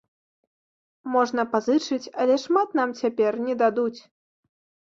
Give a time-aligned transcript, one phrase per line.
[1.15, 4.01] Можна пазычыць, але шмат нам цяпер не дадуць.